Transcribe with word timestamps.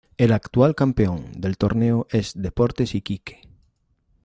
El 0.17 0.31
actual 0.33 0.73
campeón 0.73 1.29
del 1.39 1.57
torneo 1.57 2.07
es 2.09 2.33
Deportes 2.33 2.95
Iquique. 2.95 3.41